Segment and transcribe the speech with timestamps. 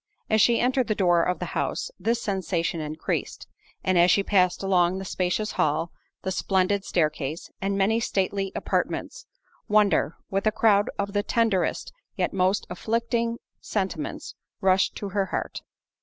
[0.31, 4.97] As she entered the door of the house this sensation increased—and as she passed along
[4.97, 5.91] the spacious hall,
[6.23, 9.27] the splendid staircase, and many stately apartments,
[9.67, 15.61] wonder, with a crowd of the tenderest, yet most afflicting sentiments, rushed to her heart.